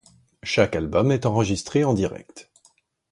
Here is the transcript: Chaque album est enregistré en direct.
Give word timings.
Chaque 0.41 0.75
album 0.75 1.11
est 1.11 1.27
enregistré 1.27 1.83
en 1.83 1.93
direct. 1.93 2.49